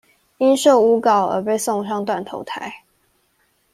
[0.39, 2.71] 因受誣告而被送上斷頭臺